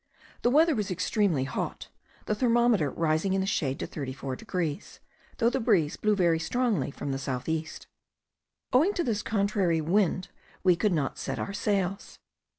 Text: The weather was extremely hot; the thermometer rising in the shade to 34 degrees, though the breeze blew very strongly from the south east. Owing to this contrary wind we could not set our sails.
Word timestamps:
The 0.41 0.49
weather 0.49 0.73
was 0.73 0.89
extremely 0.89 1.43
hot; 1.43 1.89
the 2.25 2.33
thermometer 2.33 2.89
rising 2.89 3.33
in 3.33 3.41
the 3.41 3.45
shade 3.45 3.77
to 3.81 3.85
34 3.85 4.35
degrees, 4.35 4.99
though 5.37 5.51
the 5.51 5.59
breeze 5.59 5.95
blew 5.95 6.15
very 6.15 6.39
strongly 6.39 6.89
from 6.89 7.11
the 7.11 7.19
south 7.19 7.47
east. 7.47 7.85
Owing 8.73 8.95
to 8.95 9.03
this 9.03 9.21
contrary 9.21 9.79
wind 9.79 10.29
we 10.63 10.75
could 10.75 10.91
not 10.91 11.19
set 11.19 11.37
our 11.37 11.53
sails. 11.53 12.17